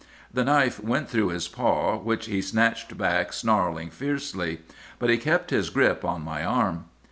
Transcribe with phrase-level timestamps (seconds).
[0.33, 4.61] The knife went through his paw, which he snatched back, snarling fiercely.
[4.97, 6.85] But he kept his grip on my arm.